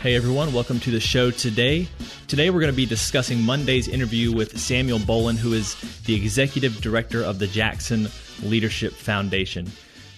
[0.00, 1.86] Hey everyone, welcome to the show today.
[2.26, 5.74] Today we're going to be discussing Monday's interview with Samuel Bolin, who is
[6.06, 8.08] the executive director of the Jackson
[8.42, 9.70] Leadership Foundation.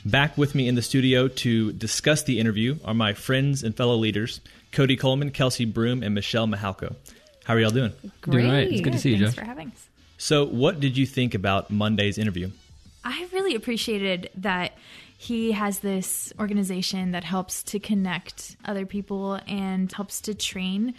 [0.05, 3.97] Back with me in the studio to discuss the interview are my friends and fellow
[3.97, 6.95] leaders, Cody Coleman, Kelsey Broom, and Michelle Mahalko.
[7.43, 7.93] How are y'all doing?
[8.21, 8.43] Great.
[8.43, 8.71] Doing right.
[8.71, 9.41] It's good to see you, Thanks Josh.
[9.41, 9.89] for having us.
[10.17, 12.53] So, what did you think about Monday's interview?
[13.05, 14.79] I really appreciated that
[15.23, 20.95] he has this organization that helps to connect other people and helps to train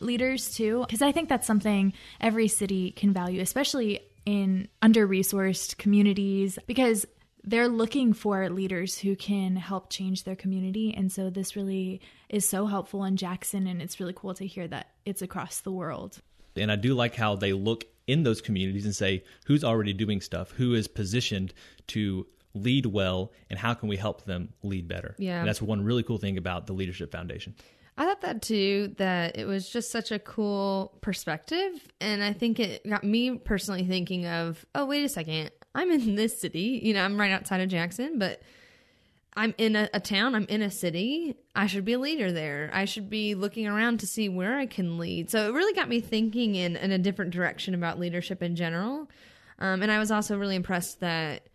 [0.00, 0.80] leaders too.
[0.80, 7.06] Because I think that's something every city can value, especially in under resourced communities, because
[7.44, 10.92] they're looking for leaders who can help change their community.
[10.92, 13.68] And so this really is so helpful in Jackson.
[13.68, 16.20] And it's really cool to hear that it's across the world.
[16.56, 20.20] And I do like how they look in those communities and say who's already doing
[20.20, 21.54] stuff, who is positioned
[21.88, 22.26] to
[22.62, 25.14] lead well, and how can we help them lead better.
[25.18, 25.40] Yeah.
[25.40, 27.54] And that's one really cool thing about the Leadership Foundation.
[27.96, 31.72] I thought that too, that it was just such a cool perspective.
[32.00, 35.50] And I think it got me personally thinking of, oh, wait a second.
[35.74, 36.80] I'm in this city.
[36.82, 38.40] You know, I'm right outside of Jackson, but
[39.36, 40.36] I'm in a, a town.
[40.36, 41.36] I'm in a city.
[41.56, 42.70] I should be a leader there.
[42.72, 45.30] I should be looking around to see where I can lead.
[45.30, 49.08] So it really got me thinking in, in a different direction about leadership in general.
[49.58, 51.47] Um, and I was also really impressed that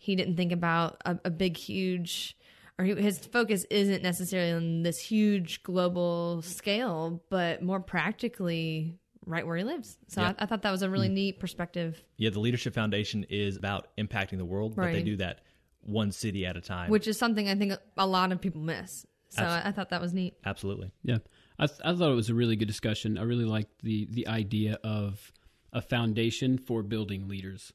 [0.00, 2.34] he didn't think about a, a big, huge
[2.78, 9.46] or he, his focus isn't necessarily on this huge global scale, but more practically right
[9.46, 9.98] where he lives.
[10.08, 10.32] So Yeah.
[10.38, 11.12] I, I thought that was a really mm.
[11.12, 15.40] neat perspective, Yeah, the Leadership Foundation is about impacting the world, but they do that
[15.82, 16.88] one city at a time.
[16.88, 19.06] which is something I think a lot of people miss.
[19.28, 20.38] So Abs- I, I thought that was neat.
[20.46, 20.90] Absolutely.
[21.02, 21.18] Yeah,
[21.58, 23.18] I, th- I thought it was a really good discussion.
[23.18, 25.32] I really liked the the idea of
[25.72, 27.72] a foundation for building leaders.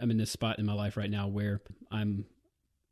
[0.00, 2.24] I'm in this spot in my life right now where I'm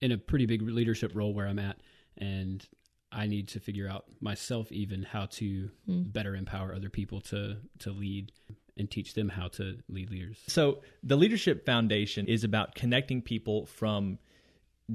[0.01, 1.79] in a pretty big leadership role where I'm at,
[2.17, 2.67] and
[3.11, 7.91] I need to figure out myself even how to better empower other people to to
[7.91, 8.33] lead
[8.79, 10.39] and teach them how to lead leaders.
[10.47, 14.19] So, the Leadership Foundation is about connecting people from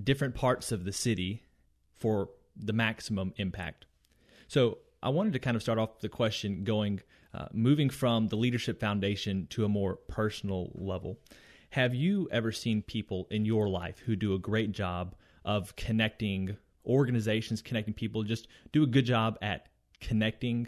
[0.04, 1.44] different parts of the city
[1.98, 3.86] for the maximum impact.
[4.48, 7.02] So, I wanted to kind of start off the question going,
[7.34, 11.20] uh, moving from the Leadership Foundation to a more personal level.
[11.74, 16.56] Have you ever seen people in your life who do a great job of connecting
[16.86, 19.70] organizations, connecting people, just do a good job at
[20.00, 20.68] connecting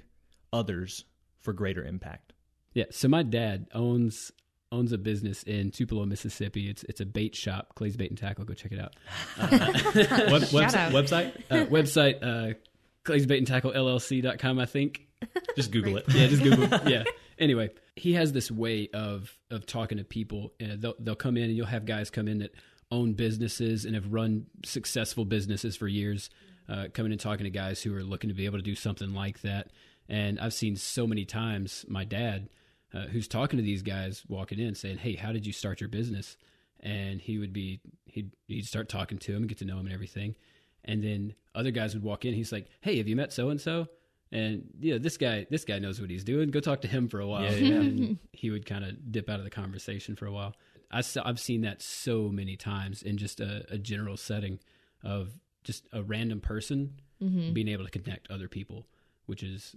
[0.52, 1.06] others
[1.42, 2.34] for greater impact?
[2.74, 2.86] Yeah.
[2.90, 4.32] So my dad owns
[4.72, 6.72] owns a business in Tupelo, Mississippi.
[6.72, 8.44] It's it's a bait shop, Clay's Bait and Tackle.
[8.46, 8.96] Go check it out.
[9.38, 10.92] Web, website, out.
[10.92, 11.36] website?
[11.52, 12.56] Uh, website uh,
[13.04, 15.08] Clay's Bait and Tackle LLC.com, I think.
[15.56, 16.06] Just Google it.
[16.10, 16.74] Yeah, just Google.
[16.74, 16.88] It.
[16.88, 17.04] yeah.
[17.38, 20.54] Anyway, he has this way of of talking to people.
[20.62, 22.54] Uh, they'll they'll come in and you'll have guys come in that
[22.92, 26.30] own businesses and have run successful businesses for years,
[26.70, 29.14] uh, coming and talking to guys who are looking to be able to do something
[29.14, 29.72] like that.
[30.08, 32.50] And I've seen so many times my dad,
[32.94, 35.90] uh, who's talking to these guys, walking in saying, "Hey, how did you start your
[35.90, 36.38] business?"
[36.80, 39.88] And he would be he'd he'd start talking to him and get to know him
[39.88, 40.36] and everything.
[40.84, 42.34] And then other guys would walk in.
[42.34, 43.88] He's like, "Hey, have you met so and so?"
[44.32, 46.52] And yeah, this guy, this guy knows what he's doing.
[46.52, 47.44] Go talk to him for a while.
[47.44, 47.76] Yeah, yeah.
[47.76, 50.56] And he would kind of dip out of the conversation for a while.
[50.92, 54.60] I, have seen that so many times in just a, a general setting
[55.04, 55.34] of
[55.64, 57.54] just a random person mm-hmm.
[57.54, 58.88] being able to connect other people,
[59.26, 59.76] which is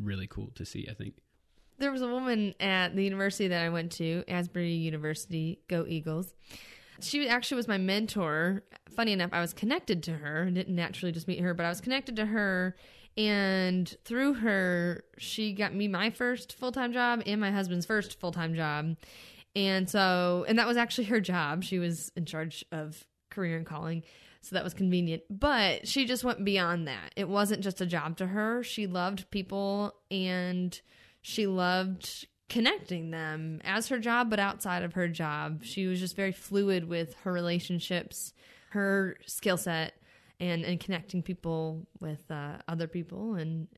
[0.00, 0.86] really cool to see.
[0.90, 1.14] I think.
[1.78, 5.60] There was a woman at the university that I went to, Asbury University.
[5.68, 6.32] Go Eagles!
[7.00, 8.62] She actually was my mentor.
[8.94, 10.46] Funny enough, I was connected to her.
[10.46, 12.76] I didn't naturally just meet her, but I was connected to her.
[13.16, 18.18] And through her, she got me my first full time job and my husband's first
[18.18, 18.96] full time job.
[19.56, 21.62] And so, and that was actually her job.
[21.62, 24.02] She was in charge of career and calling.
[24.40, 25.22] So that was convenient.
[25.30, 27.12] But she just went beyond that.
[27.16, 28.62] It wasn't just a job to her.
[28.62, 30.78] She loved people and
[31.22, 35.64] she loved connecting them as her job, but outside of her job.
[35.64, 38.34] She was just very fluid with her relationships,
[38.70, 39.94] her skill set,
[40.40, 43.68] and, and connecting people with uh, other people and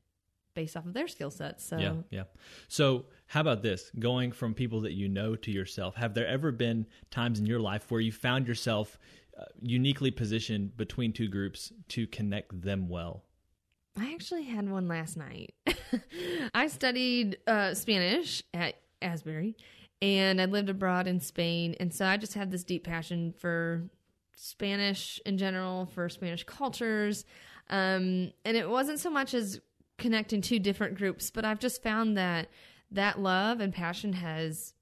[0.53, 1.63] based off of their skill sets.
[1.63, 2.23] So Yeah, yeah.
[2.67, 3.91] So, how about this?
[3.99, 5.95] Going from people that you know to yourself.
[5.95, 8.97] Have there ever been times in your life where you found yourself
[9.39, 13.23] uh, uniquely positioned between two groups to connect them well?
[13.99, 15.53] I actually had one last night.
[16.53, 19.55] I studied uh, Spanish at Asbury
[20.01, 21.75] and I lived abroad in Spain.
[21.79, 23.89] And so I just had this deep passion for
[24.39, 27.25] Spanish in general, for Spanish cultures.
[27.69, 29.59] Um, and it wasn't so much as
[29.97, 32.47] connecting two different groups, but I've just found that
[32.91, 34.73] that love and passion has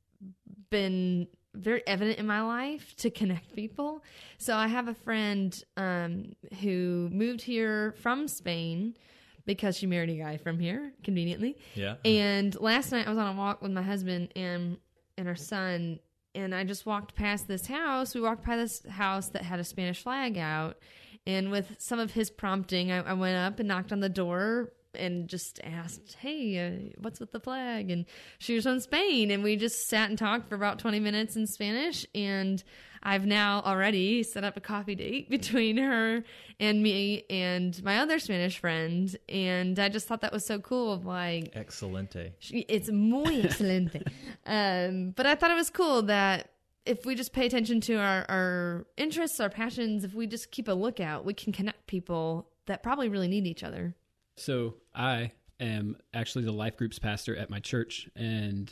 [0.70, 4.04] been very evident in my life to connect people.
[4.38, 8.98] So I have a friend um, who moved here from Spain
[9.46, 11.58] because she married a guy from here conveniently.
[11.76, 11.96] Yeah.
[12.04, 14.78] And last night I was on a walk with my husband and
[15.18, 16.00] and our son
[16.36, 18.14] and I just walked past this house.
[18.14, 20.78] We walked by this house that had a Spanish flag out.
[21.26, 24.74] And with some of his prompting, I, I went up and knocked on the door
[24.98, 28.06] and just asked, "Hey, uh, what's with the flag?" And
[28.40, 31.48] she was from Spain, and we just sat and talked for about twenty minutes in
[31.48, 32.06] Spanish.
[32.16, 32.64] And
[33.04, 36.24] I've now already set up a coffee date between her
[36.60, 40.94] and me and my other Spanish friend, and I just thought that was so cool.
[40.94, 42.34] Of like, Excelente.
[42.52, 44.02] it's muy excelente.
[44.46, 46.50] um, but I thought it was cool that
[46.86, 50.68] if we just pay attention to our, our interests, our passions, if we just keep
[50.68, 53.96] a lookout, we can connect people that probably really need each other.
[54.36, 58.72] So I am actually the life groups pastor at my church, and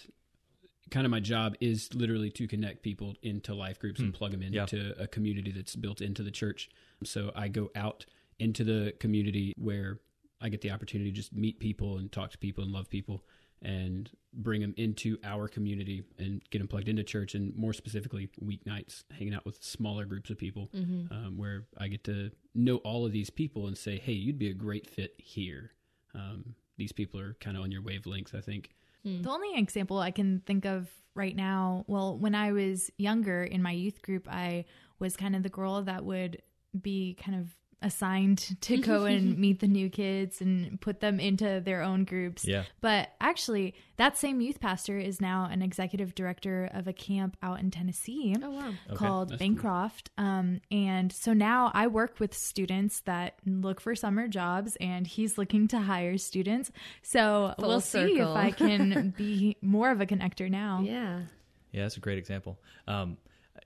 [0.89, 4.41] kind of my job is literally to connect people into life groups and plug them
[4.41, 4.53] Hmm.
[4.53, 4.61] Yeah.
[4.63, 6.69] into a community that's built into the church.
[7.03, 8.05] So I go out
[8.39, 9.99] into the community where
[10.41, 13.23] I get the opportunity to just meet people and talk to people and love people
[13.61, 18.27] and bring them into our community and get them plugged into church and more specifically
[18.43, 20.69] weeknights hanging out with smaller groups of people
[21.11, 24.49] um, where I get to know all of these people and say, hey, you'd be
[24.49, 25.71] a great fit here.
[26.15, 28.69] Um, these people are kind of on your wavelength, I think.
[29.23, 33.61] The only example I can think of right now, well, when I was younger in
[33.61, 34.65] my youth group, I
[34.99, 36.41] was kind of the girl that would
[36.81, 37.49] be kind of
[37.83, 42.47] assigned to go and meet the new kids and put them into their own groups.
[42.47, 42.63] Yeah.
[42.81, 47.59] But actually, that same youth pastor is now an executive director of a camp out
[47.59, 48.71] in Tennessee Oh, wow.
[48.95, 50.09] called that's Bancroft.
[50.17, 55.37] Um, and so now I work with students that look for summer jobs, and he's
[55.37, 56.71] looking to hire students.
[57.01, 58.27] So Full we'll see if.
[58.27, 60.81] I can be more of a connector now.
[60.83, 61.19] Yeah.
[61.71, 62.57] Yeah, that's a great example.
[62.87, 63.17] Um,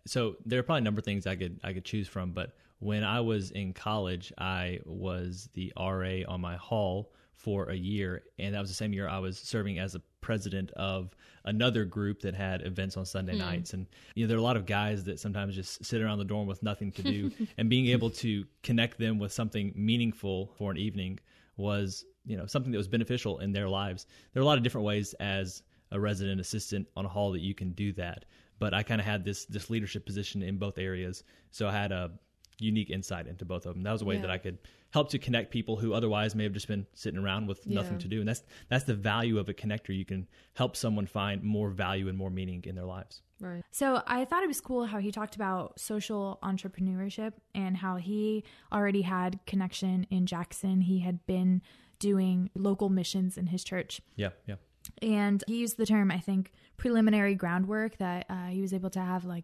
[0.06, 2.56] so there are probably a number of things I could I could choose from, but
[2.80, 8.24] when I was in college, I was the RA on my hall for a year,
[8.40, 11.16] and that was the same year I was serving as a president of
[11.46, 13.40] another group that had events on Sunday hmm.
[13.40, 13.74] nights.
[13.74, 16.26] And you know, there are a lot of guys that sometimes just sit around the
[16.26, 20.72] dorm with nothing to do, and being able to connect them with something meaningful for
[20.72, 21.20] an evening
[21.56, 24.06] was you know something that was beneficial in their lives.
[24.34, 27.42] There are a lot of different ways as a resident assistant on a hall that
[27.42, 28.26] you can do that.
[28.60, 31.92] But I kind of had this this leadership position in both areas, so I had
[31.92, 32.12] a
[32.60, 33.84] unique insight into both of them.
[33.84, 34.22] That was a way Yeah.
[34.22, 34.58] that I could
[34.92, 38.00] help to connect people who otherwise may have just been sitting around with nothing Yeah.
[38.00, 38.20] to do.
[38.20, 39.96] And that's that's the value of a connector.
[39.96, 43.22] You can help someone find more value and more meaning in their lives.
[43.40, 43.64] Right.
[43.70, 48.44] So I thought it was cool how he talked about social entrepreneurship and how he
[48.72, 50.82] already had connection in Jackson.
[50.82, 51.62] He had been
[52.00, 54.02] doing local missions in his church.
[54.16, 54.56] Yeah, yeah.
[55.02, 59.02] and he used the term i think preliminary groundwork that uh, he was able to
[59.02, 59.44] have like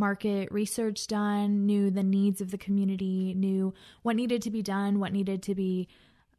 [0.00, 4.98] market research done knew the needs of the community knew what needed to be done
[4.98, 5.86] what needed to be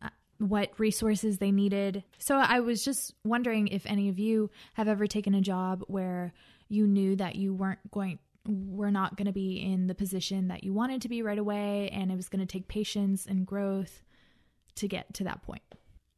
[0.01, 4.87] uh, what resources they needed so i was just wondering if any of you have
[4.87, 6.33] ever taken a job where
[6.67, 10.63] you knew that you weren't going were not going to be in the position that
[10.63, 14.01] you wanted to be right away and it was going to take patience and growth
[14.73, 15.61] to get to that point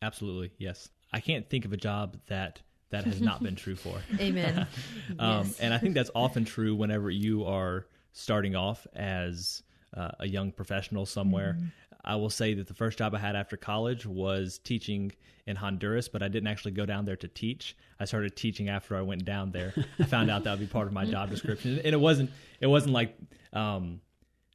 [0.04, 0.90] Absolutely, yes.
[1.14, 2.60] I can't think of a job that
[2.94, 3.98] that has not been true for.
[4.20, 4.68] Amen.
[5.20, 5.60] Um, Yes.
[5.60, 9.64] And I think that's often true whenever you are starting off as
[9.96, 11.58] uh, a young professional somewhere.
[12.06, 15.12] I will say that the first job I had after college was teaching
[15.46, 17.76] in Honduras, but I didn't actually go down there to teach.
[18.00, 19.74] I started teaching after I went down there.
[20.00, 22.32] I found out that would be part of my job description, and it wasn't.
[22.60, 23.16] It wasn't like
[23.54, 24.02] um,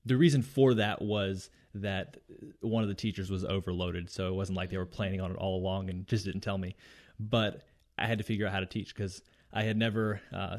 [0.05, 2.19] the reason for that was that
[2.61, 5.37] one of the teachers was overloaded, so it wasn't like they were planning on it
[5.37, 6.75] all along and just didn't tell me.
[7.21, 7.63] But
[7.99, 10.21] I had to figure out how to teach because I had never.
[10.33, 10.59] Uh,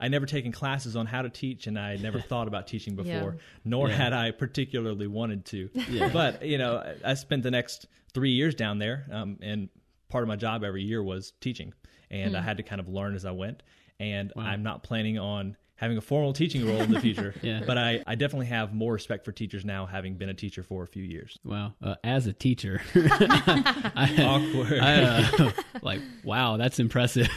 [0.00, 2.96] I never taken classes on how to teach, and I had never thought about teaching
[2.96, 3.40] before, Yeah.
[3.64, 5.70] nor had I particularly wanted to.
[6.12, 9.68] But you know, I- I spent the next three years down there, um, and
[10.08, 11.72] part of my job every year was teaching,
[12.10, 12.44] and I Hmm.
[12.46, 13.62] had to kind of learn as I went.
[14.00, 17.34] And I'm not planning on having a formal teaching role in the future.
[17.42, 17.62] Yeah.
[17.66, 20.84] But I, I definitely have more respect for teachers now, having been a teacher for
[20.84, 21.38] a few years.
[21.44, 21.72] Wow.
[21.82, 24.78] Uh, as a teacher, Awkward.
[24.80, 25.50] I, uh,
[25.82, 27.28] like wow that's impressive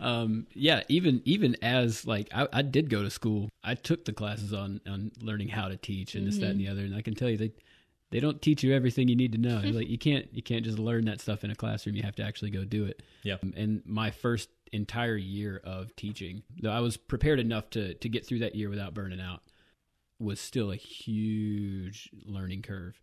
[0.00, 4.12] um yeah even even as like I, I did go to school i took the
[4.12, 7.02] classes on on learning how to teach and this that and the other and i
[7.02, 7.52] can tell you they
[8.10, 10.78] they don't teach you everything you need to know like you can't you can't just
[10.78, 13.36] learn that stuff in a classroom you have to actually go do it Yeah.
[13.42, 18.08] Um, and my first entire year of teaching though i was prepared enough to to
[18.08, 19.42] get through that year without burning out
[20.18, 22.98] was still a huge learning curve.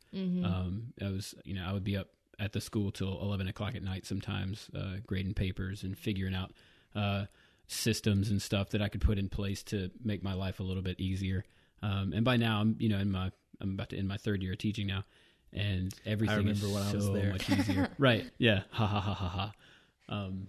[0.46, 2.08] Um, I was, you know, I would be up
[2.40, 6.52] at the school till eleven o'clock at night sometimes, uh, grading papers and figuring out
[6.96, 7.26] uh,
[7.68, 10.82] systems and stuff that I could put in place to make my life a little
[10.82, 11.44] bit easier.
[11.84, 13.32] Um, and by now, I'm, you know, in my,
[13.62, 15.04] I'm about to end my third year of teaching now,
[15.54, 17.32] and everything is remember when I was so there.
[17.32, 17.90] much easier.
[17.98, 18.30] right?
[18.38, 18.62] Yeah.
[18.72, 19.52] Ha ha ha ha ha.
[20.10, 20.48] Um,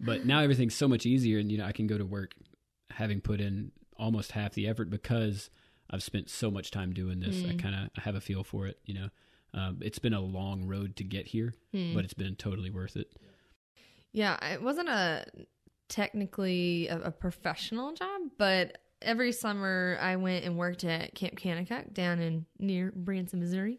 [0.00, 2.34] but now everything's so much easier, and you know, I can go to work
[2.90, 5.50] having put in almost half the effort because
[5.90, 7.44] I've spent so much time doing this.
[7.44, 8.78] I kind of I have a feel for it.
[8.84, 9.08] You know,
[9.54, 13.12] um, it's been a long road to get here, but it's been totally worth it.
[14.12, 15.26] Yeah, it wasn't a
[15.88, 21.92] technically a, a professional job, but every summer I went and worked at Camp Kanakuk
[21.92, 23.78] down in near Branson, Missouri,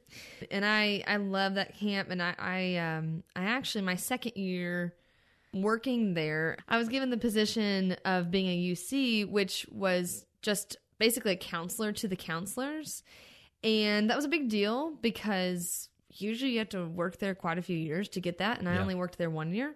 [0.51, 2.09] and I I love that camp.
[2.11, 4.93] And I I um I actually my second year
[5.53, 11.31] working there, I was given the position of being a UC, which was just basically
[11.33, 13.03] a counselor to the counselors.
[13.63, 17.61] And that was a big deal because usually you have to work there quite a
[17.61, 18.59] few years to get that.
[18.59, 18.81] And I Yeah.
[18.81, 19.75] only worked there one year.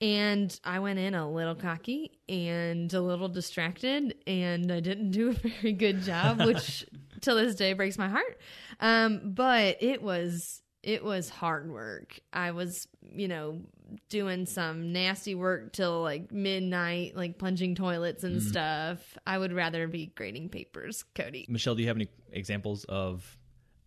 [0.00, 5.30] And I went in a little cocky and a little distracted, and I didn't do
[5.30, 6.86] a very good job, which
[7.20, 8.40] till this day breaks my heart.
[8.80, 12.18] Um, but it was it was hard work.
[12.32, 13.60] I was, you know,
[14.08, 19.18] doing some nasty work till like midnight, like plunging toilets and stuff.
[19.26, 21.46] I would rather be grading papers, Cody.
[21.48, 23.36] Michelle, do you have any examples of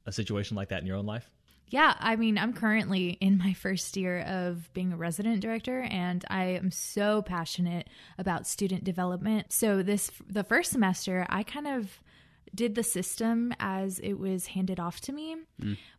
[0.06, 1.32] a situation like that in your own life?
[1.70, 6.24] Yeah, I mean, I'm currently in my first year of being a resident director, and
[6.30, 9.52] I am so passionate about student development.
[9.52, 12.00] So, this, the first semester, I kind of
[12.54, 15.36] did the system as it was handed off to me.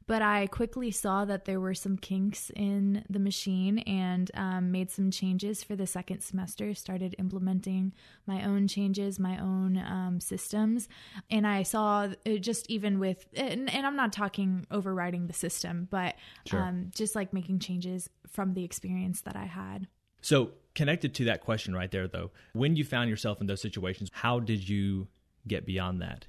[0.07, 4.91] But I quickly saw that there were some kinks in the machine and um, made
[4.91, 6.75] some changes for the second semester.
[6.75, 7.93] Started implementing
[8.27, 10.89] my own changes, my own um, systems.
[11.31, 15.89] And I saw it just even with, and, and I'm not talking overriding the system,
[15.91, 16.17] but
[16.53, 19.89] um, just like making changes from the experience that I had.
[20.21, 24.11] So, connected to that question right there, though, when you found yourself in those situations,
[24.13, 25.09] how did you
[25.47, 26.27] get beyond that?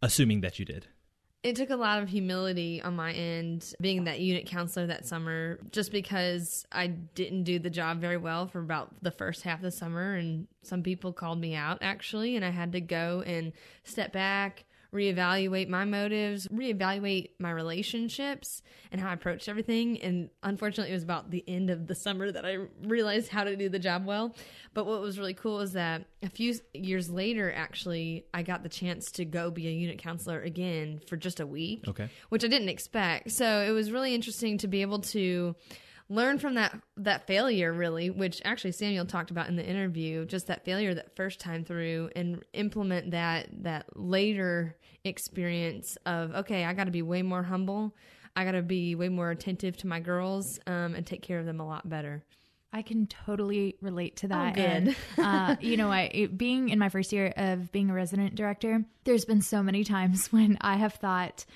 [0.00, 0.86] Assuming that you did.
[1.44, 5.60] It took a lot of humility on my end, being that unit counselor that summer,
[5.70, 9.62] just because I didn't do the job very well for about the first half of
[9.62, 10.14] the summer.
[10.14, 13.52] And some people called me out actually, and I had to go and
[13.84, 20.00] step back, reevaluate my motives, reevaluate my relationships, and how I approached everything.
[20.00, 23.56] And unfortunately, it was about the end of the summer that I realized how to
[23.56, 24.34] do the job well.
[24.74, 28.68] But what was really cool is that a few years later, actually, I got the
[28.68, 32.08] chance to go be a unit counselor again for just a week Okay.
[32.28, 33.30] which I didn't expect.
[33.30, 35.54] So it was really interesting to be able to
[36.08, 40.46] learn from that that failure really which actually Samuel talked about in the interview just
[40.46, 46.72] that failure that first time through and implement that that later experience of okay I
[46.72, 47.94] got to be way more humble
[48.34, 51.46] I got to be way more attentive to my girls um, and take care of
[51.46, 52.24] them a lot better
[52.72, 54.54] I can totally relate to that.
[54.54, 54.64] good.
[54.64, 58.34] And, uh, you know, I it, being in my first year of being a resident
[58.34, 61.46] director, there's been so many times when I have thought,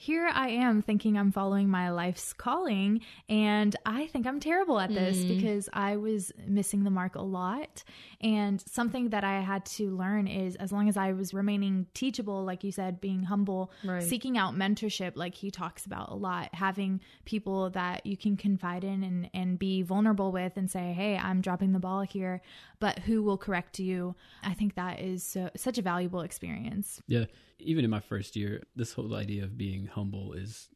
[0.00, 4.90] here I am thinking I'm following my life's calling, and I think I'm terrible at
[4.90, 5.26] this hmm.
[5.26, 7.82] because I was missing the mark a lot.
[8.20, 12.44] And something that I had to learn is as long as I was remaining teachable,
[12.44, 14.00] like you said, being humble, Right.
[14.00, 18.84] seeking out mentorship, like he talks about a lot, having people that you can confide
[18.84, 22.40] in and, and be vulnerable with and say, hey, I'm dropping the ball here,
[22.80, 24.14] but who will correct you?
[24.42, 27.00] I think that is so, such a valuable experience.
[27.06, 27.24] Yeah,
[27.58, 30.68] even in my first year, this whole idea of being humble is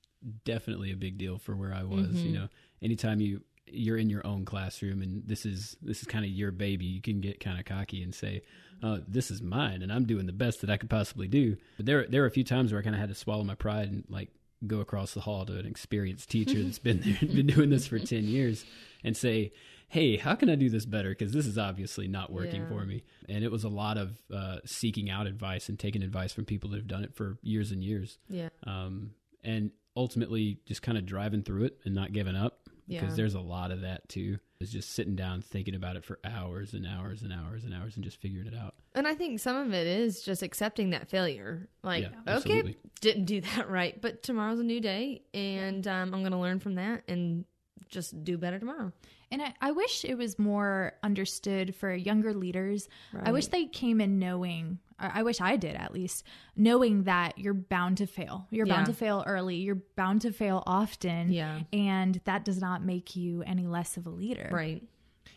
[0.45, 2.23] definitely a big deal for where I was.
[2.23, 2.49] You know,
[2.81, 6.51] anytime you you're in your own classroom and this is this is kind of your
[6.51, 8.43] baby, you can get kind of cocky and say,
[8.83, 11.87] uh, "This is mine, and I'm doing the best that I could possibly do." But
[11.87, 13.89] there there were a few times where I kind of had to swallow my pride
[13.89, 14.31] and like
[14.67, 17.99] go across the hall to an experienced teacher that's been there, been doing this for
[17.99, 18.65] ten years,
[19.05, 19.53] and say,
[19.93, 21.11] "Hey, how can I do this better?
[21.11, 22.69] Because this is obviously not working Yeah.
[22.69, 26.33] for me." And it was a lot of uh, seeking out advice and taking advice
[26.33, 29.11] from people that have done it for years and years yeah um,
[29.45, 32.61] and ultimately just kind of driving through it and not giving up.
[32.89, 33.15] because Yeah.
[33.17, 34.39] there's a lot of that too.
[34.61, 37.97] Is just sitting down thinking about it for hours and hours and hours and hours
[37.97, 38.75] and just figuring it out.
[38.95, 41.69] And I think some of it is just accepting that failure.
[41.83, 46.21] Like, Yeah, okay, didn't do that right, but tomorrow's a new day, and um, I'm
[46.21, 47.45] going to learn from that and
[47.89, 48.93] just do better tomorrow.
[49.31, 52.89] And I, I wish it was more understood for younger leaders.
[53.23, 56.25] I wish they came in knowing, I I wish I did at least,
[56.55, 58.47] knowing that you're bound to fail.
[58.51, 59.57] You're bound to fail early.
[59.57, 61.33] You're bound to fail often.
[61.33, 61.61] Yeah.
[61.73, 64.51] And that does not make you any less of a leader.
[64.53, 64.83] Right.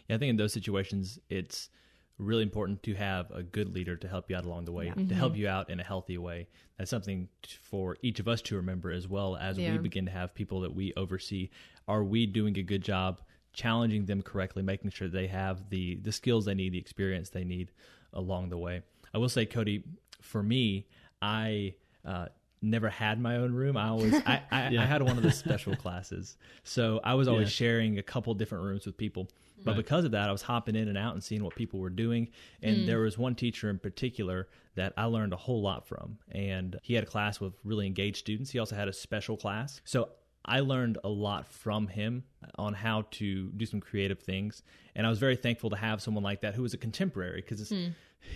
[0.09, 1.69] Yeah, I think in those situations, it's
[2.17, 5.13] really important to have a good leader to help you out along the way, to
[5.15, 6.47] help you out in a healthy way.
[6.77, 7.27] That's something
[7.61, 9.73] for each of us to remember as well as Yeah.
[9.73, 11.49] we begin to have people that we oversee.
[11.87, 13.21] Are we doing a good job
[13.53, 17.43] challenging them correctly, making sure they have the the skills they need, the experience they
[17.43, 17.71] need
[18.13, 18.81] along the way?
[19.13, 19.83] I will say, Cody,
[20.21, 20.87] for me,
[21.21, 21.75] I.
[22.03, 22.27] Uh,
[22.65, 23.77] Never had my own room.
[23.77, 27.47] I always I, I, I had one of the special classes, so I was always
[27.47, 27.67] Yeah.
[27.67, 29.29] sharing a couple different rooms with people.
[29.63, 29.77] But Right.
[29.77, 32.29] because of that, I was hopping in and out and seeing what people were doing.
[32.61, 32.85] And mm.
[32.85, 36.17] there was one teacher in particular that I learned a whole lot from.
[36.31, 38.51] And he had a class with really engaged students.
[38.51, 39.81] He also had a special class.
[39.85, 40.09] So
[40.43, 42.23] I learned a lot from him
[42.55, 44.61] on how to do some creative things.
[44.93, 47.61] And I was very thankful to have someone like that who was a contemporary because
[47.61, 47.87] it's, hmm.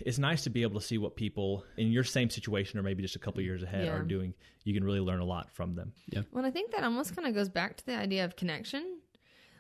[0.06, 3.02] It's nice to be able to see what people in your same situation or maybe
[3.02, 3.46] just a couple mm.
[3.46, 3.94] years ahead Yeah.
[3.94, 4.34] are doing.
[4.64, 5.94] You can really learn a lot from them.
[6.32, 9.00] Well, I think that almost kind of goes back to the idea of connection.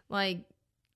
[0.10, 0.46] Like,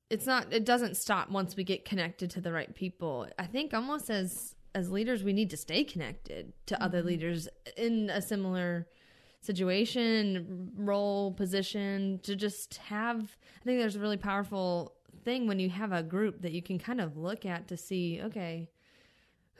[0.10, 3.28] it's not, it doesn't stop once we get connected to the right people.
[3.40, 7.08] I think almost as as leaders, we need to stay connected to other mm-hmm.
[7.10, 7.48] leaders
[7.78, 8.88] in a similar
[9.42, 13.20] situation, role, position, to just have.
[13.62, 16.80] I think there's a really powerful thing when you have a group that you can
[16.80, 18.70] kind of look at to see, okay,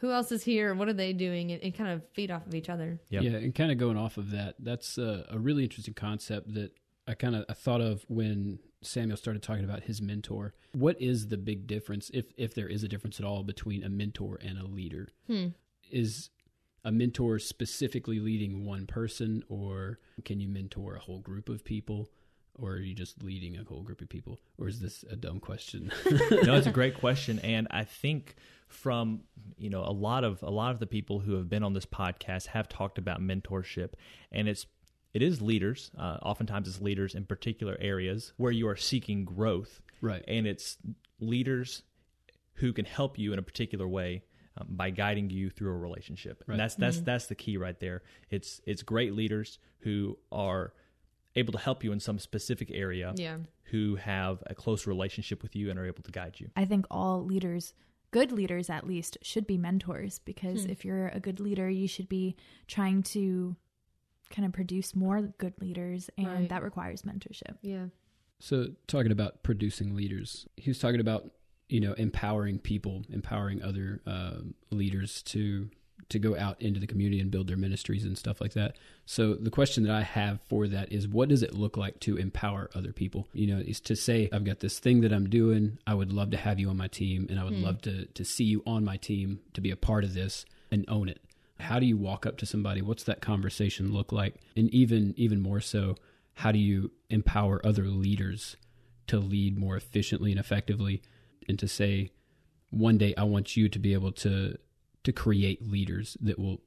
[0.04, 0.76] who else is here?
[0.76, 1.54] What are they doing?
[1.54, 3.00] And, and kind of feed off of each other.
[3.10, 3.24] Yep.
[3.24, 6.72] Yeah, and kind of going off of that, that's a, a really interesting concept that
[7.08, 10.56] I kind of I thought of when Samuel started talking about his mentor.
[10.74, 13.90] What is the big difference, if if there is a difference at all, between a
[13.90, 15.08] mentor and a leader?
[15.28, 15.48] Hmm.
[15.90, 16.30] Is
[16.84, 22.10] a mentor specifically leading one person, or can you mentor a whole group of people?
[22.60, 24.40] Or are you just leading a whole group of people?
[24.58, 25.92] Or is this a dumb question?
[26.44, 28.36] no, it's a great question, and I think
[28.68, 29.22] from
[29.58, 31.86] you know a lot of a lot of the people who have been on this
[31.86, 33.94] podcast have talked about mentorship,
[34.32, 34.68] and it's
[35.14, 35.92] it is leaders.
[35.98, 40.24] Uh, oftentimes, it's leaders in particular areas where you are seeking growth, Right.
[40.28, 40.78] And it's
[41.22, 41.84] leaders
[42.56, 44.24] who can help you in a particular way
[44.58, 46.44] um, by guiding you through a relationship.
[46.46, 46.54] Right.
[46.54, 48.04] And that's that's that's the key right there.
[48.30, 50.74] It's it's great leaders who are
[51.36, 53.38] able to help you in some specific area Yeah.
[53.66, 56.50] who have a close relationship with you and are able to guide you.
[56.56, 57.74] I think all leaders,
[58.12, 62.08] good leaders at least, should be mentors because if you're a good leader, you should
[62.10, 62.36] be
[62.68, 63.56] trying to
[64.30, 66.50] kind of produce more good leaders, and Right.
[66.50, 67.58] that requires mentorship.
[67.62, 67.88] Yeah.
[68.40, 71.32] So, talking about producing leaders, he was talking about
[71.70, 75.70] you know empowering people, empowering other uh, leaders to
[76.14, 78.78] to go out into the community and build their ministries and stuff like that.
[79.06, 82.18] So, the question that I have for that is, what does it look like to
[82.18, 83.28] empower other people?
[83.34, 85.78] You know, is to say, I've got this thing that I'm doing.
[85.86, 87.64] I would love to have you on my team, and I would hmm.
[87.64, 90.86] love to to see you on my team to be a part of this and
[90.88, 91.22] own it.
[91.60, 92.82] How do you walk up to somebody?
[92.82, 94.36] What's that conversation look like?
[94.56, 95.96] And even even more so,
[96.36, 98.56] how do you empower other leaders
[99.08, 101.02] to lead more efficiently and effectively
[101.48, 102.12] and to say
[102.70, 104.58] one day I want you to be able to
[105.04, 106.62] to create leaders that will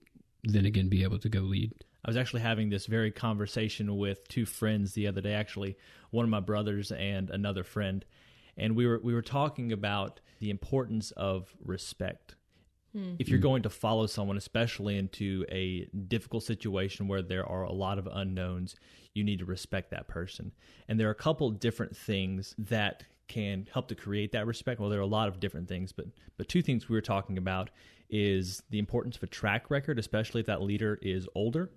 [0.44, 1.72] then again be able to go lead.
[2.04, 5.34] I was actually having this very conversation with two friends the other day.
[5.34, 5.76] Actually,
[6.10, 8.04] one of my brothers and another friend,
[8.56, 12.36] and we were we were talking about the importance of respect.
[12.92, 13.14] Hmm.
[13.18, 13.42] If you're hmm.
[13.42, 18.06] going to follow someone, especially into a difficult situation where there are a lot of
[18.06, 18.76] unknowns,
[19.14, 20.52] you need to respect that person.
[20.88, 24.78] And there are a couple different things that can help to create that respect.
[24.78, 27.36] Well, there are a lot of different things, but but two things we were talking
[27.36, 27.70] about
[28.10, 31.70] is the importance of a track record, especially if that leader is older,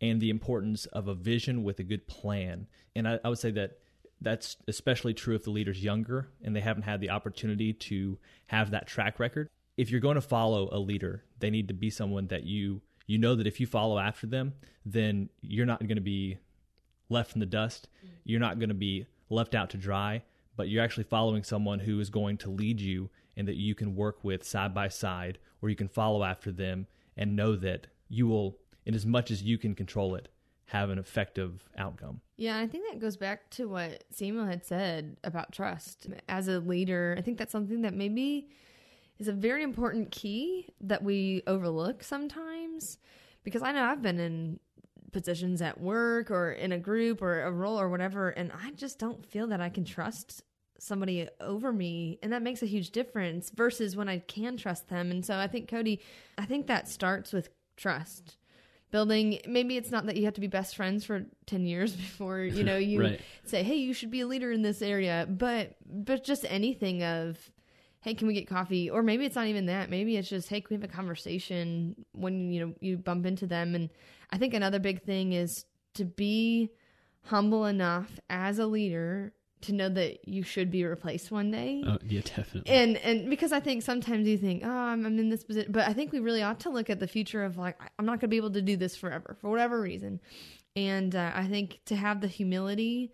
[0.00, 2.66] and the importance of a vision with a good plan.
[2.94, 3.78] And I, I would say that
[4.20, 8.70] that's especially true if the leader's younger and they haven't had the opportunity to have
[8.70, 9.48] that track record.
[9.76, 13.18] If you're going to follow a leader, they need to be someone that you you
[13.18, 16.38] know that if you follow after them, then you're not going to be
[17.08, 17.88] left in the dust.
[18.24, 20.22] You're not going to be left out to dry,
[20.56, 23.94] but you're actually following someone who is going to lead you and that you can
[23.94, 28.26] work with side by side, or you can follow after them and know that you
[28.26, 30.28] will, in as much as you can control it,
[30.66, 32.20] have an effective outcome.
[32.36, 36.08] Yeah, I think that goes back to what Samuel had said about trust.
[36.28, 38.48] As a leader, I think that's something that maybe
[39.18, 42.98] is a very important key that we overlook sometimes
[43.44, 44.60] because I know I've been in
[45.12, 48.98] positions at work or in a group or a role or whatever and I just
[48.98, 50.42] don't feel that I can trust
[50.78, 55.10] somebody over me and that makes a huge difference versus when I can trust them.
[55.10, 56.00] And so I think Cody,
[56.38, 58.36] I think that starts with trust.
[58.92, 62.40] Building maybe it's not that you have to be best friends for 10 years before,
[62.40, 63.20] you know, you Right.
[63.44, 67.36] say, "Hey, you should be a leader in this area." But but just anything of
[68.00, 70.60] hey can we get coffee or maybe it's not even that maybe it's just hey
[70.60, 73.90] can we have a conversation when you know you bump into them and
[74.30, 76.70] i think another big thing is to be
[77.24, 79.32] humble enough as a leader
[79.66, 82.72] to know that you should be replaced one day Oh, yeah, definitely.
[82.72, 85.86] and and because I think sometimes you think, oh, I'm, I'm in this position, but
[85.88, 88.20] I think we really ought to look at the future of like, I'm not going
[88.20, 90.20] to be able to do this forever for whatever reason,
[90.74, 93.12] and uh, I think to have the humility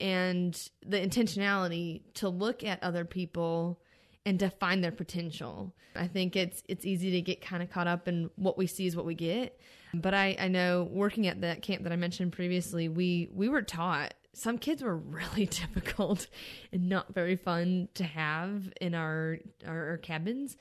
[0.00, 3.80] and the intentionality to look at other people
[4.26, 5.74] and to find their potential.
[5.94, 8.86] I think it's it's easy to get kind of caught up in what we see
[8.86, 9.60] is what we get.
[9.94, 13.62] But I, I know working at that camp that I mentioned previously, we we were
[13.62, 16.26] taught some kids were really difficult
[16.72, 20.56] and not very fun to have in our our, our cabins.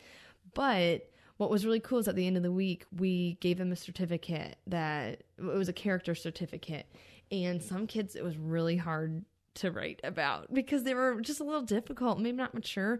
[0.53, 3.71] But what was really cool is at the end of the week we gave them
[3.71, 6.85] a certificate that it was a character certificate.
[7.31, 11.43] And some kids it was really hard to write about because they were just a
[11.43, 12.99] little difficult maybe not mature.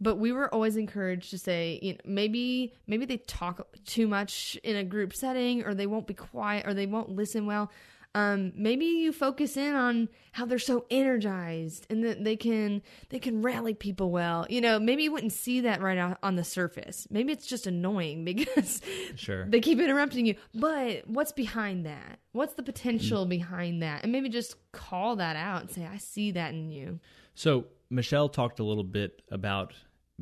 [0.00, 4.58] But we were always encouraged to say you know maybe maybe they talk too much
[4.62, 7.70] in a group setting or they won't be quiet or they won't listen well
[8.14, 13.18] um, maybe you focus in on how they're so energized and that they can they
[13.18, 14.46] can rally people well.
[14.50, 17.06] You know maybe you wouldn't see that right on the surface.
[17.10, 18.80] Maybe it's just annoying because
[19.14, 19.46] Sure.
[19.46, 20.34] they keep interrupting you.
[20.54, 22.18] But what's behind that?
[22.32, 24.02] What's the potential behind that?
[24.02, 27.00] And maybe just call that out and say i see that in you.
[27.34, 29.74] So Michelle talked a little bit about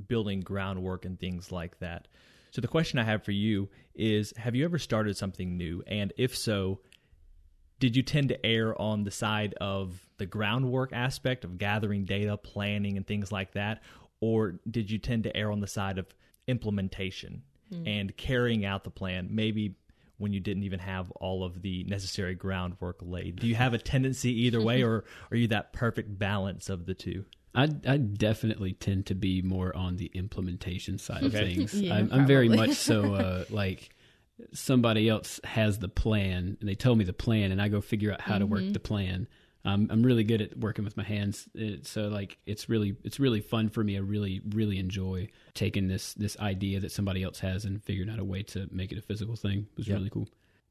[0.08, 2.08] building groundwork and things like that.
[2.52, 5.82] So the question I have for you is have you ever started something new?
[5.86, 6.80] And if so
[7.80, 12.36] did you tend to err on the side of the groundwork aspect of gathering data,
[12.36, 13.82] planning and things like that
[14.20, 16.06] or did you tend to err on the side of
[16.46, 17.42] implementation
[17.86, 19.76] and carrying out the plan maybe
[20.18, 23.36] when you didn't even have all of the necessary groundwork laid?
[23.36, 26.94] Do you have a tendency either way or are you that perfect balance of the
[26.94, 27.24] two?
[27.54, 31.74] I, I definitely tend to be more on the implementation side of things.
[31.80, 33.90] Yeah, I'm, I'm very much so uh, like
[34.52, 38.12] somebody else has the plan and they tell me the plan and I go figure
[38.12, 38.54] out how to Mm-hmm.
[38.66, 39.28] work the plan.
[39.64, 43.20] Um, I'm really good at working with my hands, It- so like it's really it's
[43.20, 43.96] really fun for me.
[43.96, 48.18] I really really enjoy taking this this idea that somebody else has and figuring out
[48.18, 49.66] a way to make it a physical thing.
[49.72, 49.98] It was Yep.
[49.98, 50.28] really cool.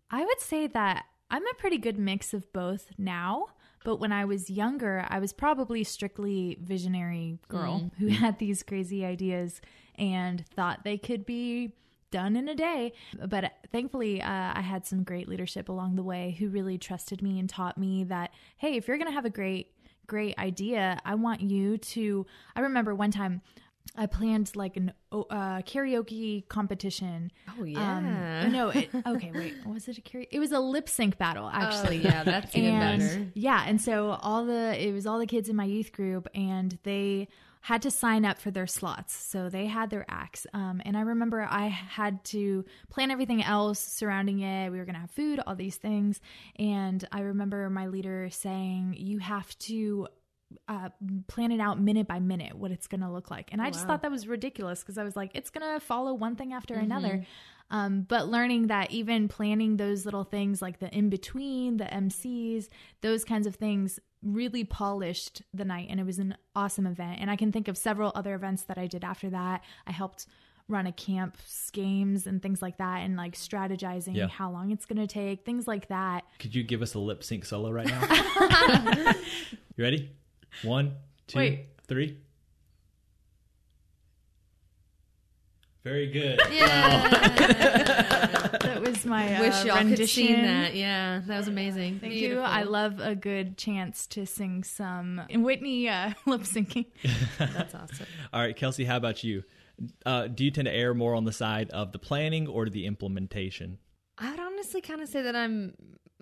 [0.10, 3.48] I would say that I'm a pretty good mix of both now.
[3.86, 9.06] But when I was younger, I was probably strictly visionary girl who had these crazy
[9.06, 9.62] ideas
[9.96, 11.74] and thought they could be
[12.12, 12.94] done in a day.
[13.28, 17.40] But thankfully, uh, I had some great leadership along the way who really trusted me
[17.40, 19.72] and taught me that, hey, if you're going to have a great,
[20.08, 22.26] great idea, I want you to.
[22.56, 23.42] I remember one time
[23.96, 27.32] I planned like an uh, karaoke competition.
[27.50, 28.48] Oh, Um, yeah.
[28.50, 29.56] no, it, okay, wait.
[29.66, 30.28] Was it a karaoke?
[30.32, 31.98] It was a lip sync battle, actually.
[31.98, 33.26] Oh, yeah, that's even and better.
[33.34, 36.78] yeah, and so all the it was all the kids in my youth group, and
[36.84, 37.28] they
[37.62, 39.14] had to sign up for their slots.
[39.14, 43.80] So they had their acts, um, and I remember I had to plan everything else
[43.80, 44.72] surrounding it.
[44.72, 46.22] We were gonna have food, all these things,
[46.58, 50.08] and I remember my leader saying, "You have to."
[50.68, 50.90] uh,
[51.28, 53.50] plan it out minute by minute what it's going to look like.
[53.52, 56.12] And I just thought that was ridiculous because I was like, it's going to follow
[56.16, 57.24] one thing after another.
[57.70, 62.68] Um, but learning that even planning those little things like the in between, the MCs,
[63.02, 65.88] those kinds of things really polished the night.
[65.90, 67.20] And it was an awesome event.
[67.22, 69.64] And I can think of several other events that I did after that.
[69.88, 70.26] I helped
[70.68, 71.36] run a camp
[71.72, 74.28] games and things like that and like strategizing Yeah.
[74.28, 77.24] how long it's going to take things like that Could you give us a lip
[77.24, 79.14] sync solo right now?
[79.76, 80.12] you ready?
[80.64, 80.94] One,
[81.26, 81.66] two, Wait.
[81.88, 82.18] three.
[85.84, 86.40] Very good.
[86.52, 87.08] Yeah.
[88.62, 89.98] that was my uh, Wish y'all rendition.
[89.98, 90.76] could see that.
[90.76, 92.00] Yeah, that was amazing.
[92.00, 92.44] Thank Beautiful.
[92.44, 92.50] you.
[92.50, 96.86] I love a good chance to sing some Whitney uh, lip syncing.
[97.38, 98.06] That's awesome.
[98.34, 99.44] All right, Kelsey, how about you?
[100.06, 102.86] Uh, do you tend to err more on the side of the planning or the
[102.86, 103.78] implementation?
[104.18, 105.74] I would honestly kind of say that I'm,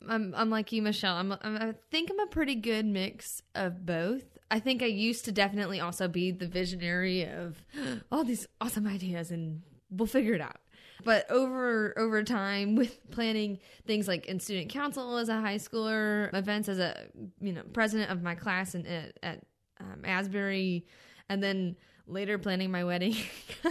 [0.07, 1.15] I'm, I'm like you, Michelle.
[1.15, 4.23] I'm, I'm, I think I'm a pretty good mix of both.
[4.49, 7.63] I think I used to definitely also be the visionary of
[8.11, 10.57] all these awesome ideas, and we'll figure it out.
[11.03, 16.33] But over over time, with planning things like in student council as a high schooler,
[16.33, 17.07] events as a
[17.39, 19.43] you know president of my class and at, at
[19.79, 20.85] um, Asbury,
[21.29, 21.75] and then
[22.07, 23.15] later planning my wedding,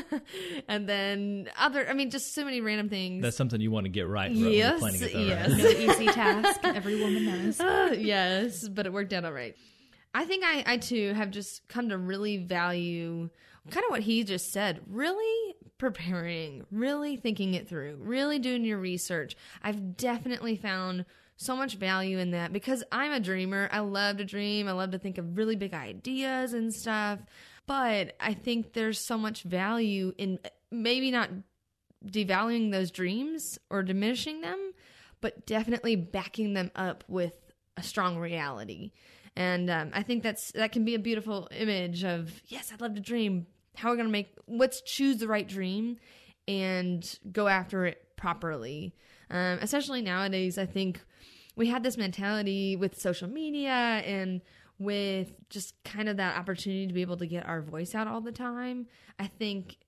[0.68, 1.88] and then other.
[1.88, 3.22] I mean, just so many random things.
[3.22, 4.28] That's something you want to get right.
[4.28, 5.26] right when you're yes, planning it, though, right?
[5.26, 5.58] yes.
[5.58, 6.60] No easy task.
[6.64, 7.60] Every woman knows.
[7.60, 9.56] Uh, yes, but it worked out all right.
[10.14, 13.28] I think I, I too have just come to really value
[13.70, 14.80] kind of what he just said.
[14.86, 19.36] Really preparing, really thinking it through, really doing your research.
[19.62, 21.04] I've definitely found
[21.36, 23.68] so much value in that because I'm a dreamer.
[23.70, 24.68] I love to dream.
[24.68, 27.20] I love to think of really big ideas and stuff.
[27.66, 30.38] But I think there's so much value in
[30.70, 31.30] maybe not
[32.04, 34.72] devaluing those dreams or diminishing them,
[35.20, 37.32] but definitely backing them up with
[37.76, 38.92] a strong reality.
[39.34, 42.94] And um, I think that's that can be a beautiful image of yes, I'd love
[42.94, 43.46] to dream.
[43.74, 44.34] How are we gonna make?
[44.48, 45.98] Let's choose the right dream
[46.48, 48.94] and go after it properly.
[49.30, 51.00] Um, especially nowadays, I think
[51.56, 54.40] we had this mentality with social media and
[54.78, 58.20] with just kind of that opportunity to be able to get our voice out all
[58.20, 58.86] the time.
[59.18, 59.78] I think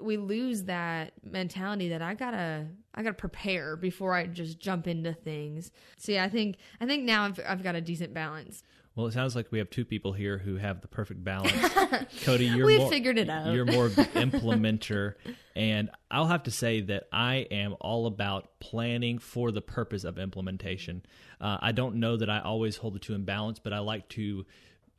[0.00, 5.12] we lose that mentality that I gotta I gotta prepare before I just jump into
[5.12, 5.70] things.
[5.96, 8.62] So yeah, I think I think now I've I've got a decent balance.
[8.96, 11.52] Well, it sounds like we have two people here who have the perfect balance.
[12.24, 13.52] Cody, you're We more, figured it out.
[13.52, 15.14] You're more of the implementer,
[15.56, 20.18] and I'll have to say that I am all about planning for the purpose of
[20.18, 21.02] implementation.
[21.40, 24.08] Uh, I don't know that I always hold the two in balance, but I like
[24.10, 24.46] to.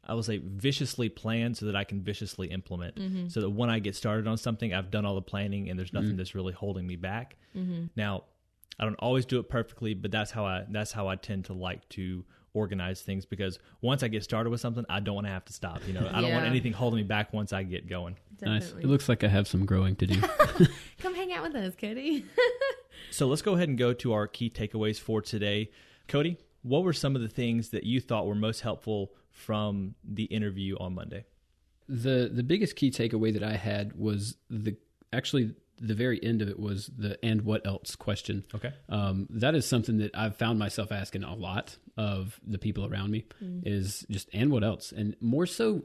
[0.08, 2.98] I will say viciously plan so that I can viciously implement.
[2.98, 3.28] Mm-hmm.
[3.30, 5.94] So that when I get started on something, I've done all the planning and there's
[5.94, 6.18] nothing Mm-hmm.
[6.18, 7.38] that's really holding me back.
[7.96, 8.26] Now,
[8.78, 11.54] I don't always do it perfectly, but that's how I that's how I tend to
[11.54, 12.24] like to
[12.56, 15.54] organize things because once I get started with something, I don't want to have to
[15.54, 15.82] stop.
[15.88, 18.16] You know, I don't want anything holding me back once I get going.
[18.42, 18.72] Nice.
[18.72, 20.20] It looks like I have some growing to do.
[21.00, 22.26] Come hang out with us, Cody.
[23.12, 25.70] So let's go ahead and go to our key takeaways for today.
[26.08, 30.24] Cody, what were some of the things that you thought were most helpful from the
[30.24, 31.26] interview on Monday?
[31.88, 34.76] the the biggest key takeaway that I had was the
[35.14, 38.46] actually the very end of it was the and what else question.
[38.54, 38.74] Okay.
[38.90, 43.12] Um, that is something that I've found myself asking a lot of the people around
[43.12, 43.26] me
[43.64, 45.84] is just and what else, and more so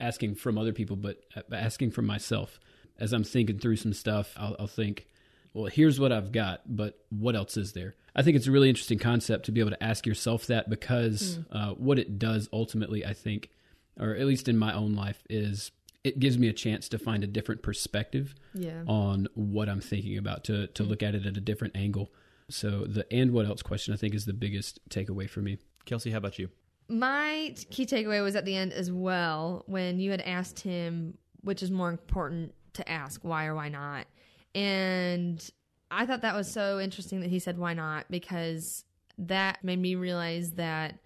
[0.00, 1.20] asking from other people, but
[1.52, 2.60] asking from myself
[2.98, 4.32] as I'm thinking through some stuff.
[4.36, 5.06] I'll, I'll think,
[5.54, 7.94] well, here's what I've got, but what else is there?
[8.14, 11.38] I think it's a really interesting concept to be able to ask yourself that because
[11.52, 13.50] uh, what it does ultimately, I think,
[13.98, 15.70] or at least in my own life, is
[16.04, 18.82] it gives me a chance to find a different perspective Yeah.
[18.86, 22.12] on what I'm thinking about, to to look at it at a different angle.
[22.50, 25.58] So the and what else question I think is the biggest takeaway for me.
[25.84, 26.48] Kelsey, how about you?
[26.88, 31.62] My key takeaway was at the end as well when you had asked him which
[31.62, 34.06] is more important to ask, why or why not.
[34.54, 35.48] And
[35.90, 38.84] I thought that was so interesting that he said why not because
[39.18, 40.98] that made me realize that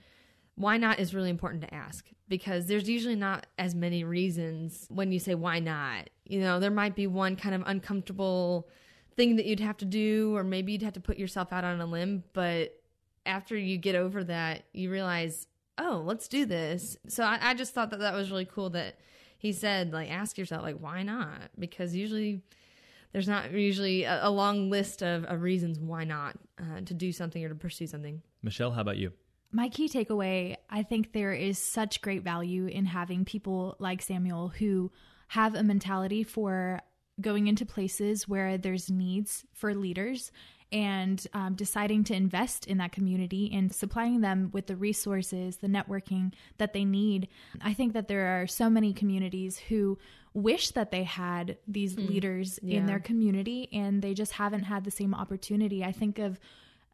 [0.55, 5.13] why not is really important to ask because there's usually not as many reasons when
[5.13, 6.09] you say why not.
[6.25, 8.71] You know, there might be one kind of uncomfortable
[9.17, 11.79] thing that you'd have to do, or maybe you'd have to put yourself out on
[11.79, 12.25] a limb.
[12.33, 12.81] But
[13.27, 16.97] after you get over that, you realize, oh, let's do this.
[17.07, 18.99] So I, I just thought that that was really cool that
[19.37, 21.51] he said, like, ask yourself, like, why not?
[21.59, 22.41] Because usually
[23.13, 27.13] there's not usually a, a long list of, of reasons why not uh, to do
[27.13, 28.23] something or to pursue something.
[28.43, 29.13] Michelle, how about you?
[29.53, 34.49] My key takeaway I think there is such great value in having people like Samuel
[34.49, 34.91] who
[35.29, 36.81] have a mentality for
[37.21, 40.33] going into places where there's needs for leaders
[40.73, 45.67] and um, deciding to invest in that community and supplying them with the resources, the
[45.67, 47.29] networking that they need.
[47.61, 49.99] I think that there are so many communities who
[50.33, 52.79] wish that they had these leaders yeah.
[52.79, 55.85] in their community and they just haven't had the same opportunity.
[55.85, 56.41] I think of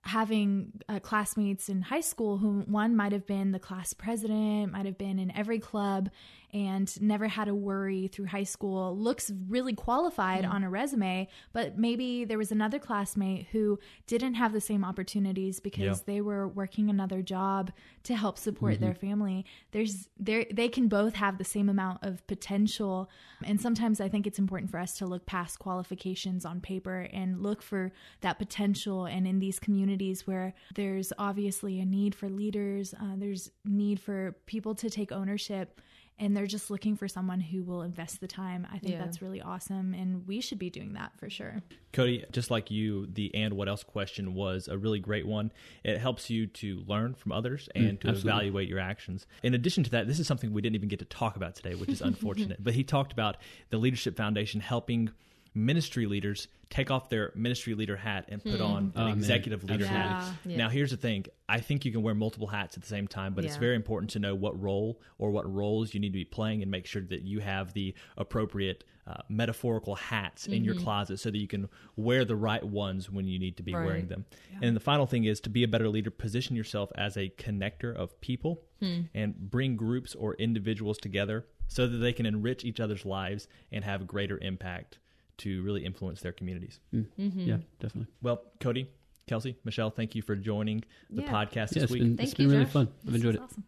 [0.08, 4.86] having uh, classmates in high school who one might have been the class president, might
[4.86, 6.10] have been in every club,
[6.52, 8.96] and never had a worry through high school.
[8.96, 14.52] Looks really qualified on a resume, but maybe there was another classmate who didn't have
[14.52, 16.04] the same opportunities because Yeah.
[16.06, 17.70] they were working another job
[18.04, 19.44] to help support their family.
[19.72, 23.11] There's there they can both have the same amount of potential,
[23.44, 27.42] and sometimes I think it's important for us to look past qualifications on paper and
[27.42, 29.04] look for that potential.
[29.06, 34.37] And in these communities where there's obviously a need for leaders, uh, there's need for
[34.46, 35.80] people to take ownership.
[36.20, 38.66] And they're just looking for someone who will invest the time.
[38.72, 39.04] I think Yeah.
[39.04, 39.94] that's really awesome.
[39.94, 41.62] And we should be doing that for sure.
[41.92, 45.52] Cody, just like you, the and what else question was a really great one.
[45.85, 48.31] It helps you to learn from others mm, and to absolutely.
[48.31, 49.26] evaluate your actions.
[49.42, 51.74] In addition to that, this is something we didn't even get to talk about today,
[51.76, 52.62] which is unfortunate.
[52.62, 53.37] but he talked about
[53.70, 55.11] the Leadership Foundation helping
[55.54, 59.16] ministry leaders take off their ministry leader hat and put on an Oh, man.
[59.16, 60.30] executive leader hat.
[60.44, 60.58] Yeah.
[60.58, 61.24] Now, here's the thing.
[61.48, 64.11] I think you can wear multiple hats at the same time, but it's very important
[64.11, 67.00] to know what role or what roles you need to be playing and make sure
[67.00, 70.64] that you have the appropriate uh, metaphorical hats in Mm-hmm.
[70.64, 73.72] your closet so that you can wear the right ones when you need to be
[73.74, 73.87] Right.
[73.87, 74.26] wearing them.
[74.61, 77.94] And the final thing is to be a better leader, position yourself as a connector
[77.96, 79.02] of people Hmm.
[79.14, 83.84] and bring groups or individuals together so that they can enrich each other's lives and
[83.84, 84.98] have greater impact
[85.38, 86.81] to really influence their communities.
[86.94, 87.40] Mm-hmm.
[87.40, 88.12] Yeah, definitely.
[88.22, 88.88] Well, Cody,
[89.27, 91.29] Kelsey, Michelle, thank you for joining the Yeah.
[91.33, 92.03] podcast Yeah, this it's week.
[92.03, 92.72] been, Thank it's been you, really Josh.
[92.72, 92.88] fun.
[93.07, 93.40] I've enjoyed it.
[93.42, 93.64] Awesome.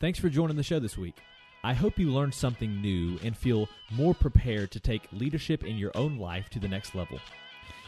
[0.00, 1.16] Thanks for joining the show this week.
[1.64, 5.90] I hope you learned something new and feel more prepared to take leadership in your
[5.96, 7.18] own life to the next level.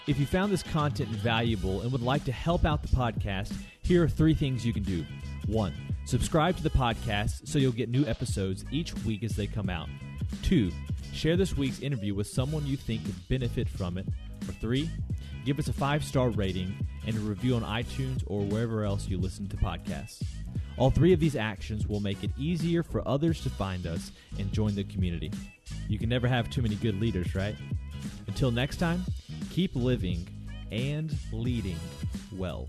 [0.07, 3.53] If you found this content valuable and would like to help out the podcast,
[3.83, 5.05] here are three things you can do.
[5.47, 5.73] One,
[6.05, 9.89] subscribe to the podcast so you'll get new episodes each week as they come out.
[10.43, 10.73] Two,
[11.13, 14.07] share this week's interview with someone you think could benefit from it.
[14.49, 14.91] Or three,
[15.45, 16.75] give us a five star rating
[17.07, 20.23] and a review on iTunes or wherever else you listen to podcasts.
[20.77, 24.51] All three of these actions will make it easier for others to find us and
[24.53, 25.31] join the community.
[25.89, 27.55] You can never have too many good leaders, right?
[28.27, 29.05] Until next time,
[29.51, 30.27] keep living
[30.71, 31.79] and leading
[32.33, 32.69] well.